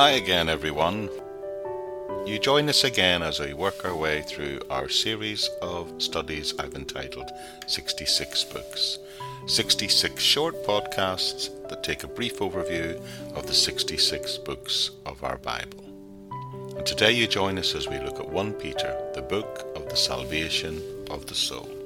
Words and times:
Hi 0.00 0.12
again, 0.12 0.48
everyone. 0.48 1.10
You 2.24 2.38
join 2.38 2.70
us 2.70 2.84
again 2.84 3.22
as 3.22 3.38
we 3.38 3.52
work 3.52 3.84
our 3.84 3.94
way 3.94 4.22
through 4.22 4.60
our 4.70 4.88
series 4.88 5.50
of 5.60 5.92
studies 5.98 6.54
I've 6.58 6.74
entitled 6.74 7.30
66 7.66 8.44
Books. 8.44 8.98
66 9.46 10.22
short 10.22 10.64
podcasts 10.64 11.50
that 11.68 11.84
take 11.84 12.02
a 12.02 12.08
brief 12.08 12.38
overview 12.38 12.98
of 13.34 13.46
the 13.46 13.52
66 13.52 14.38
books 14.38 14.92
of 15.04 15.22
our 15.22 15.36
Bible. 15.36 15.84
And 16.78 16.86
today 16.86 17.12
you 17.12 17.26
join 17.26 17.58
us 17.58 17.74
as 17.74 17.86
we 17.86 17.98
look 17.98 18.20
at 18.20 18.30
1 18.30 18.54
Peter, 18.54 18.96
the 19.14 19.20
book 19.20 19.66
of 19.76 19.86
the 19.90 19.96
salvation 19.96 20.80
of 21.10 21.26
the 21.26 21.34
soul. 21.34 21.79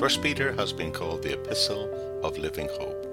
First 0.00 0.22
Peter 0.22 0.52
has 0.52 0.72
been 0.72 0.92
called 0.92 1.22
the 1.22 1.34
Epistle 1.34 2.24
of 2.24 2.38
Living 2.38 2.70
Hope. 2.78 3.06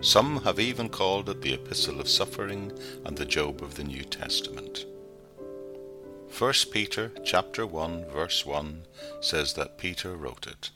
Some 0.00 0.42
have 0.42 0.60
even 0.60 0.88
called 0.88 1.28
it 1.28 1.42
the 1.42 1.54
Epistle 1.54 1.98
of 1.98 2.08
Suffering 2.08 2.70
and 3.04 3.16
the 3.18 3.24
Job 3.24 3.60
of 3.60 3.74
the 3.74 3.82
New 3.82 4.04
Testament. 4.04 4.86
1 6.38 6.52
Peter 6.70 7.10
chapter 7.24 7.66
1 7.66 8.04
verse 8.12 8.46
1 8.46 8.84
says 9.20 9.54
that 9.54 9.76
Peter 9.76 10.14
wrote 10.14 10.46
it. 10.46 10.70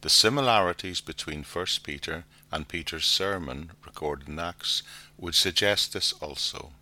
The 0.00 0.10
similarities 0.10 1.00
between 1.00 1.44
1 1.44 1.66
Peter 1.84 2.24
and 2.50 2.66
Peter's 2.66 3.06
sermon 3.06 3.70
recorded 3.86 4.28
in 4.28 4.40
Acts 4.40 4.82
would 5.16 5.36
suggest 5.36 5.92
this 5.92 6.12
also. 6.14 6.72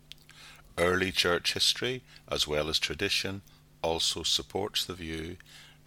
Early 0.79 1.13
church 1.13 1.53
history 1.53 2.01
as 2.27 2.49
well 2.49 2.71
as 2.71 2.79
tradition 2.79 3.43
also 3.83 4.23
supports 4.23 4.83
the 4.83 4.95
view 4.95 5.37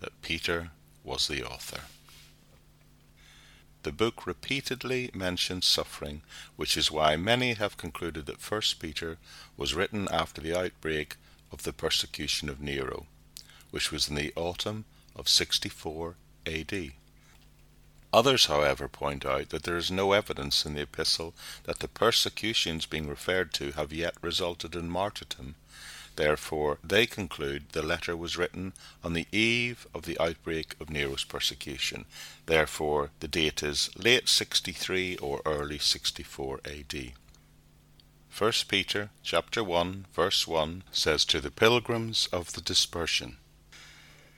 that 0.02 0.22
Peter 0.22 0.70
was 1.04 1.28
the 1.28 1.44
author. 1.44 1.82
The 3.86 3.92
book 3.92 4.26
repeatedly 4.26 5.12
mentions 5.14 5.68
suffering, 5.68 6.24
which 6.56 6.76
is 6.76 6.90
why 6.90 7.18
many 7.18 7.54
have 7.54 7.78
concluded 7.78 8.26
that 8.26 8.42
1 8.42 8.62
Peter 8.80 9.20
was 9.58 9.76
written 9.76 10.08
after 10.10 10.42
the 10.42 10.58
outbreak 10.58 11.18
of 11.52 11.62
the 11.62 11.72
persecution 11.72 12.50
of 12.50 12.60
Nero, 12.60 13.06
which 13.70 13.92
was 13.92 14.10
in 14.10 14.16
the 14.16 14.34
autumn 14.36 14.86
of 15.16 15.30
64 15.30 16.16
AD. 16.48 16.94
Others, 18.12 18.46
however, 18.48 18.88
point 18.88 19.24
out 19.24 19.50
that 19.50 19.62
there 19.62 19.78
is 19.78 19.92
no 19.92 20.14
evidence 20.14 20.66
in 20.66 20.74
the 20.74 20.82
epistle 20.82 21.36
that 21.66 21.78
the 21.78 21.88
persecutions 21.88 22.88
being 22.88 23.08
referred 23.08 23.54
to 23.54 23.74
have 23.74 23.94
yet 23.94 24.16
resulted 24.20 24.74
in 24.74 24.90
martyrdom, 24.90 25.54
Therefore, 26.16 26.80
they 26.84 27.06
conclude 27.06 27.70
the 27.70 27.82
letter 27.82 28.16
was 28.16 28.38
written 28.38 28.74
on 29.04 29.14
the 29.14 29.28
eve 29.32 29.88
of 29.94 30.04
the 30.04 30.20
outbreak 30.20 30.76
of 30.80 30.90
Nero's 30.90 31.24
persecution. 31.24 32.06
Therefore, 32.46 33.12
the 33.20 33.28
date 33.28 33.62
is 33.64 33.90
late 33.98 34.30
63 34.30 35.18
or 35.18 35.42
early 35.46 35.78
64 35.78 36.62
AD. 36.66 37.14
1 38.38 38.52
Peter 38.68 39.10
chapter 39.24 39.64
1 39.64 40.08
verse 40.14 40.48
1 40.48 40.84
says 40.92 41.24
to 41.26 41.40
the 41.40 41.52
pilgrims 41.52 42.28
of 42.34 42.54
the 42.54 42.62
dispersion 42.62 43.38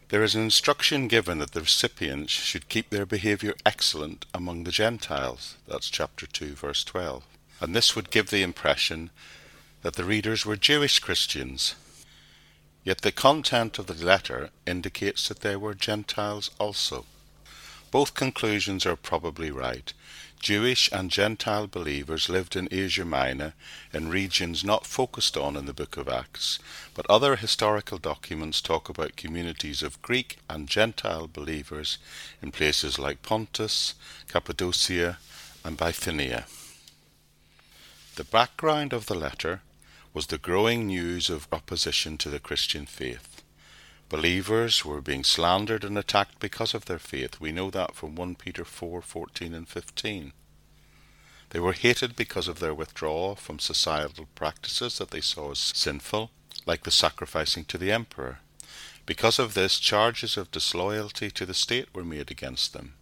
there 0.09 0.23
is 0.23 0.35
an 0.35 0.41
instruction 0.41 1.09
given 1.09 1.39
that 1.39 1.51
the 1.51 1.59
recipients 1.59 2.31
should 2.31 2.69
keep 2.69 2.89
their 2.89 3.05
behavior 3.05 3.53
excellent 3.65 4.25
among 4.33 4.63
the 4.63 4.71
Gentiles. 4.71 5.57
That's 5.67 5.89
chapter 5.89 6.25
2, 6.25 6.53
verse 6.53 6.85
12. 6.85 7.25
And 7.59 7.75
this 7.75 7.93
would 7.93 8.09
give 8.09 8.29
the 8.29 8.41
impression 8.41 9.09
that 9.81 9.95
the 9.95 10.03
readers 10.03 10.45
were 10.45 10.55
Jewish 10.55 10.99
Christians. 10.99 11.75
Yet 12.83 13.01
the 13.01 13.11
content 13.11 13.79
of 13.79 13.87
the 13.87 14.05
letter 14.05 14.49
indicates 14.65 15.27
that 15.27 15.41
they 15.41 15.55
were 15.55 15.73
Gentiles 15.73 16.51
also. 16.59 17.05
Both 17.91 18.13
conclusions 18.13 18.85
are 18.85 18.95
probably 18.95 19.51
right. 19.51 19.93
Jewish 20.39 20.89
and 20.91 21.09
Gentile 21.09 21.67
believers 21.67 22.29
lived 22.29 22.55
in 22.55 22.67
Asia 22.71 23.03
Minor 23.03 23.53
in 23.91 24.09
regions 24.09 24.63
not 24.63 24.85
focused 24.85 25.35
on 25.35 25.55
in 25.55 25.65
the 25.65 25.73
book 25.73 25.97
of 25.97 26.07
Acts, 26.07 26.59
but 26.93 27.09
other 27.09 27.35
historical 27.35 27.97
documents 27.97 28.61
talk 28.61 28.87
about 28.87 29.15
communities 29.15 29.81
of 29.81 30.01
Greek 30.01 30.37
and 30.49 30.67
Gentile 30.67 31.27
believers 31.27 31.97
in 32.41 32.51
places 32.51 32.99
like 32.99 33.23
Pontus, 33.23 33.95
Cappadocia, 34.27 35.17
and 35.65 35.75
Bithynia. 35.75 36.45
The 38.15 38.23
background 38.23 38.93
of 38.93 39.07
the 39.07 39.15
letter 39.15 39.61
was 40.13 40.27
the 40.27 40.37
growing 40.37 40.87
news 40.87 41.29
of 41.29 41.47
opposition 41.51 42.17
to 42.17 42.29
the 42.29 42.39
Christian 42.39 42.85
faith. 42.85 43.41
Believers 44.09 44.85
were 44.85 45.01
being 45.01 45.23
slandered 45.23 45.83
and 45.83 45.97
attacked 45.97 46.39
because 46.39 46.73
of 46.73 46.85
their 46.85 46.99
faith. 46.99 47.41
We 47.41 47.51
know 47.51 47.69
that 47.71 47.93
from 47.93 48.15
1 48.15 48.35
Peter 48.35 48.63
4:14 48.63 49.53
and 49.53 49.67
15. 49.67 50.31
They 51.49 51.59
were 51.59 51.73
hated 51.73 52.15
because 52.15 52.47
of 52.47 52.59
their 52.59 52.73
withdrawal 52.73 53.35
from 53.35 53.59
societal 53.59 54.27
practices 54.35 54.97
that 54.97 55.11
they 55.11 55.21
saw 55.21 55.51
as 55.51 55.59
sinful, 55.59 56.31
like 56.65 56.83
the 56.83 56.91
sacrificing 56.91 57.65
to 57.65 57.77
the 57.77 57.91
emperor. 57.91 58.39
Because 59.05 59.39
of 59.39 59.53
this, 59.53 59.79
charges 59.79 60.35
of 60.37 60.51
disloyalty 60.51 61.31
to 61.31 61.45
the 61.45 61.53
state 61.53 61.93
were 61.93 62.03
made 62.03 62.31
against 62.31 62.73
them. 62.73 62.95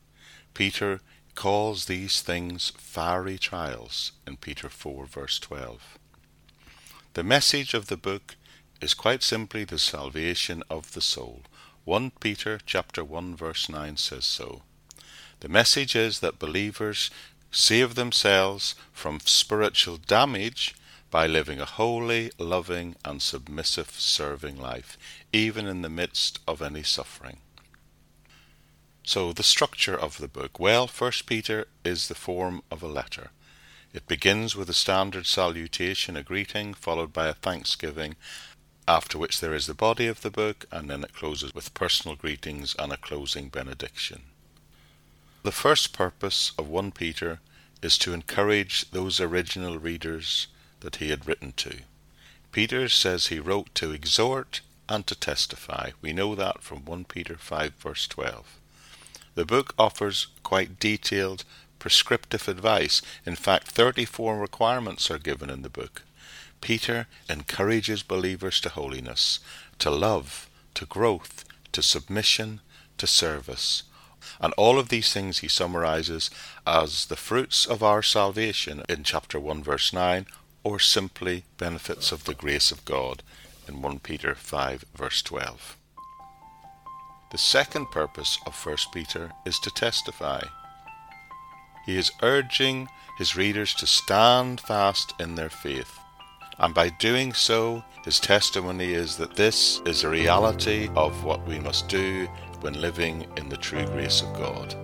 Peter 0.54 1.02
calls 1.36 1.86
these 1.86 2.22
things 2.22 2.72
fiery 2.78 3.38
trials 3.38 4.12
in 4.26 4.38
Peter 4.38 4.70
4 4.70 5.06
verse 5.06 5.38
12. 5.40 6.00
The 7.16 7.24
message 7.24 7.74
of 7.74 7.88
the 7.88 7.96
book 7.96 8.36
is 8.81 8.94
quite 8.94 9.24
simply 9.24 9.64
the 9.64 9.80
salvation 9.80 10.62
of 10.70 10.92
the 10.92 11.00
soul. 11.00 11.44
1 11.86 12.12
Peter 12.20 12.59
chapter 12.66 13.06
1 13.06 13.38
verse 13.38 13.70
9 13.70 13.96
says 13.96 14.26
so. 14.26 14.64
The 15.40 15.48
message 15.48 15.96
is 15.96 16.20
that 16.20 16.40
believers 16.40 17.09
save 17.52 17.96
themselves 17.96 18.76
from 18.92 19.22
spiritual 19.22 19.96
damage 19.96 20.76
by 21.09 21.26
living 21.26 21.62
a 21.62 21.72
holy, 21.80 22.31
loving, 22.38 22.98
and 23.06 23.22
submissive 23.22 23.92
serving 23.92 24.59
life, 24.59 24.97
even 25.32 25.68
in 25.68 25.84
the 25.84 25.90
midst 25.90 26.40
of 26.46 26.62
any 26.62 26.84
suffering. 26.84 27.38
So, 29.03 29.32
the 29.32 29.42
structure 29.42 29.97
of 29.97 30.18
the 30.18 30.28
book. 30.28 30.59
Well, 30.59 30.86
First 30.86 31.28
Peter 31.28 31.68
is 31.86 32.09
the 32.09 32.14
form 32.14 32.62
of 32.70 32.84
a 32.84 32.88
letter. 32.88 33.30
It 33.96 34.10
begins 34.10 34.58
with 34.58 34.70
a 34.70 34.74
standard 34.74 35.26
salutation, 35.26 36.18
a 36.18 36.22
greeting, 36.22 36.74
followed 36.74 37.14
by 37.14 37.28
a 37.28 37.34
thanksgiving, 37.34 38.18
after 38.90 39.18
which 39.18 39.40
there 39.40 39.54
is 39.54 39.68
the 39.68 39.74
body 39.74 40.08
of 40.08 40.20
the 40.20 40.30
book, 40.30 40.66
and 40.70 40.90
then 40.90 41.06
it 41.06 41.14
closes 41.14 41.56
with 41.56 41.74
personal 41.74 42.18
greetings 42.18 42.76
and 42.78 42.92
a 42.92 42.98
closing 42.98 43.48
benediction. 43.48 44.24
The 45.44 45.54
first 45.54 45.94
purpose 45.94 46.52
of 46.58 46.68
1 46.68 46.92
Peter 46.92 47.40
is 47.82 47.98
to 48.00 48.14
encourage 48.14 48.92
those 48.92 49.22
original 49.22 49.80
readers 49.80 50.48
that 50.82 50.98
he 50.98 51.10
had 51.10 51.26
written 51.26 51.54
to. 51.54 51.78
Peter 52.52 52.90
says 52.90 53.28
he 53.28 53.40
wrote 53.40 53.74
to 53.76 53.94
exhort 53.94 54.60
and 54.90 55.08
to 55.08 55.16
testify. 55.16 55.92
We 56.02 56.12
know 56.12 56.36
that 56.36 56.62
from 56.62 56.84
1 56.84 57.06
Peter 57.06 57.38
5 57.38 57.76
verse 57.76 58.08
12. 58.08 58.60
The 59.36 59.46
book 59.46 59.74
offers 59.80 60.28
quite 60.44 60.80
detailed 60.82 61.46
prescriptive 61.85 62.47
advice. 62.47 63.00
In 63.28 63.35
fact, 63.35 63.68
34 63.68 64.40
requirements 64.40 65.12
are 65.12 65.19
given 65.19 65.51
in 65.51 65.62
the 65.62 65.69
book. 65.69 66.01
Peter 66.59 67.06
encourages 67.29 68.01
believers 68.01 68.59
to 68.62 68.70
holiness, 68.70 69.40
to 69.78 69.91
love, 69.91 70.49
to 70.73 70.87
growth, 70.87 71.46
to 71.73 71.84
submission, 71.84 72.61
to 72.97 73.05
service. 73.05 73.84
And 74.41 74.52
all 74.53 74.79
of 74.79 74.90
these 74.90 75.14
things 75.14 75.40
he 75.40 75.47
summarizes 75.47 76.32
as 76.66 77.05
the 77.05 77.16
fruits 77.16 77.67
of 77.67 77.84
our 77.84 78.02
salvation 78.02 78.81
in 78.90 79.03
chapter 79.03 79.40
1, 79.40 79.61
verse 79.61 79.93
9, 79.93 80.26
or 80.64 80.79
simply 80.79 81.43
benefits 81.59 82.11
of 82.11 82.23
the 82.23 82.34
grace 82.34 82.72
of 82.72 82.84
God 82.85 83.22
in 83.67 83.84
1 83.84 83.99
Peter 83.99 84.34
5, 84.34 84.85
verse 84.96 85.22
12. 85.22 85.78
The 87.31 87.38
second 87.38 87.91
purpose 87.91 88.40
of 88.47 88.55
1 88.66 88.76
Peter 88.91 89.34
is 89.46 89.59
to 89.59 89.70
testify. 89.70 90.46
He 91.85 91.97
is 91.97 92.11
urging 92.23 92.90
his 93.17 93.35
readers 93.35 93.73
to 93.76 93.87
stand 93.87 94.59
fast 94.59 95.14
in 95.20 95.35
their 95.35 95.49
faith. 95.49 95.99
And 96.58 96.73
by 96.73 96.90
doing 96.90 97.34
so, 97.34 97.84
his 98.03 98.20
testimony 98.20 98.93
is 98.93 99.17
that 99.17 99.35
this 99.35 99.82
is 99.85 100.03
a 100.03 100.09
reality 100.09 100.90
of 100.96 101.23
what 101.23 101.46
we 101.47 101.59
must 101.59 101.87
do 101.87 102.28
when 102.61 102.82
living 102.82 103.28
in 103.37 103.49
the 103.49 103.58
true 103.58 103.85
grace 103.85 104.22
of 104.22 104.34
God. 104.34 104.76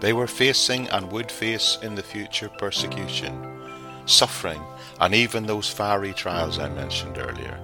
They 0.00 0.12
were 0.12 0.26
facing 0.26 0.88
and 0.90 1.10
would 1.10 1.30
face 1.30 1.78
in 1.82 1.94
the 1.94 2.02
future 2.02 2.50
persecution, 2.58 3.60
suffering, 4.06 4.62
and 5.00 5.14
even 5.14 5.46
those 5.46 5.68
fiery 5.68 6.12
trials 6.12 6.58
I 6.58 6.68
mentioned 6.68 7.18
earlier. 7.18 7.58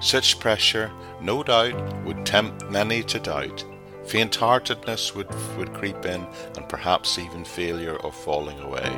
Such 0.00 0.38
pressure, 0.38 0.90
no 1.20 1.42
doubt, 1.42 2.04
would 2.04 2.24
tempt 2.24 2.70
many 2.70 3.02
to 3.04 3.18
doubt 3.18 3.64
Faint-heartedness 4.06 5.14
would, 5.14 5.28
would 5.56 5.72
creep 5.72 6.04
in 6.04 6.26
and 6.56 6.68
perhaps 6.68 7.18
even 7.18 7.44
failure 7.44 7.96
or 7.96 8.12
falling 8.12 8.58
away. 8.60 8.90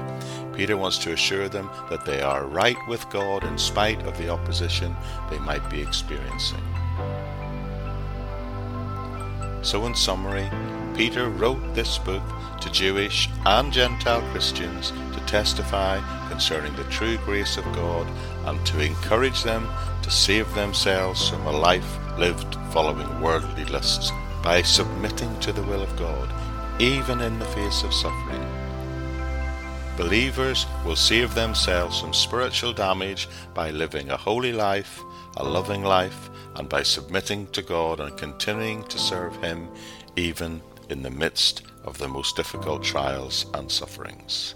Peter 0.55 0.77
wants 0.77 0.99
to 0.99 1.13
assure 1.13 1.49
them 1.49 1.71
that 1.91 2.05
they 2.05 2.23
are 2.23 2.47
right 2.47 2.77
with 2.89 3.09
God 3.11 3.45
in 3.45 3.59
spite 3.59 4.03
of 4.07 4.17
the 4.17 4.29
opposition 4.29 4.97
they 5.29 5.39
might 5.41 5.69
be 5.69 5.81
experiencing. 5.81 6.63
So 9.63 9.87
in 9.87 9.95
summary, 9.95 10.49
Peter 10.97 11.29
wrote 11.29 11.75
this 11.75 11.99
book 11.99 12.23
to 12.61 12.71
Jewish 12.71 13.29
and 13.45 13.73
Gentile 13.73 14.23
Christians 14.31 14.91
to 14.91 15.21
testify 15.27 16.01
concerning 16.29 16.75
the 16.77 16.85
true 16.85 17.17
grace 17.19 17.57
of 17.57 17.65
God 17.73 18.07
and 18.47 18.65
to 18.67 18.81
encourage 18.81 19.43
them 19.43 19.69
to 20.03 20.11
save 20.11 20.53
themselves 20.55 21.29
from 21.29 21.47
a 21.47 21.53
life 21.53 21.99
lived 22.19 22.57
following 22.73 23.21
worldly 23.21 23.65
lusts 23.67 24.11
by 24.43 24.63
submitting 24.63 25.39
to 25.41 25.53
the 25.53 25.63
will 25.63 25.83
of 25.83 25.97
God, 25.97 26.29
even 26.81 27.21
in 27.21 27.39
the 27.39 27.45
face 27.47 27.83
of 27.85 27.95
suffering. 27.95 28.45
Believers 29.97 30.67
will 30.85 30.97
save 30.97 31.35
themselves 31.35 32.01
from 32.01 32.15
spiritual 32.15 32.73
damage 32.73 33.29
by 33.55 33.71
living 33.71 34.11
a 34.11 34.17
holy 34.17 34.53
life, 34.53 35.01
a 35.37 35.45
loving 35.45 35.85
life, 35.85 36.31
and 36.57 36.69
by 36.69 36.83
submitting 36.83 37.47
to 37.49 37.63
God 37.63 38.01
and 38.01 38.17
continuing 38.17 38.85
to 38.85 38.99
serve 38.99 39.37
Him 39.37 39.69
even 40.17 40.63
in 40.89 41.03
the 41.03 41.11
midst 41.11 41.63
of 41.85 41.99
the 41.99 42.09
most 42.09 42.37
difficult 42.37 42.83
trials 42.83 43.47
and 43.55 43.71
sufferings. 43.71 44.55